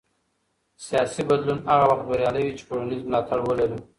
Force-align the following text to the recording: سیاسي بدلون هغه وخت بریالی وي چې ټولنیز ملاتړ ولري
سیاسي 0.85 1.21
بدلون 1.29 1.59
هغه 1.69 1.85
وخت 1.89 2.05
بریالی 2.09 2.41
وي 2.43 2.53
چې 2.57 2.67
ټولنیز 2.69 3.01
ملاتړ 3.07 3.37
ولري 3.43 3.79